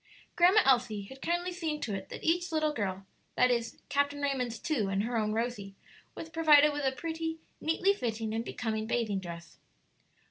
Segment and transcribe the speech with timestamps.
[0.35, 3.05] Grandma Elsie had kindly seen to it that each little girl
[3.35, 5.75] that is, Captain Raymond's two and her own Rosie
[6.15, 9.59] was provided with a pretty, neatly fitting, and becoming bathing dress.